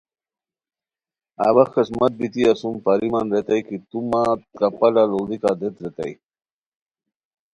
[1.47, 4.21] اوا خسمت بیتی اسوم پاریمان ریتائے کی، تو مہ
[4.59, 6.13] کپالہ لوڑیکا دیت ریتائے